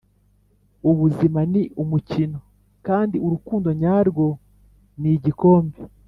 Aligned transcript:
ubuzima 0.89 1.39
ni 1.51 1.63
umukino 1.83 2.39
kandi 2.87 3.15
urukundo 3.25 3.69
nyarwo 3.81 4.25
nigikombe. 5.01 5.77